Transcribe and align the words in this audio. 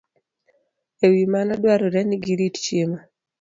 E 1.03 1.05
wi 1.13 1.23
mano, 1.33 1.51
dwarore 1.59 2.01
ni 2.05 2.17
girit 2.23 2.55
chiemo 2.65 2.99